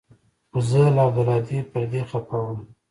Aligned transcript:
خو 0.51 0.59
زه 0.69 0.81
له 0.95 1.01
عبدالهادي 1.07 1.59
پر 1.71 1.81
دې 1.91 2.01
خپه 2.09 2.37
وم. 2.43 2.59